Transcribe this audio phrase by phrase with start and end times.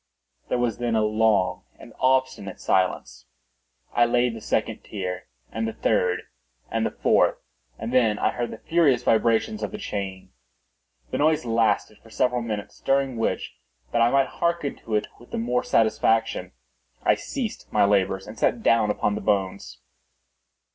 [0.49, 3.27] There was then a long and obstinate silence.
[3.93, 6.23] I laid the second tier, and the third,
[6.71, 7.37] and the fourth;
[7.77, 10.31] and then I heard the furious vibrations of the chain.
[11.11, 13.53] The noise lasted for several minutes, during which,
[13.91, 16.53] that I might hearken to it with the more satisfaction,
[17.03, 19.81] I ceased my labors and sat down upon the bones.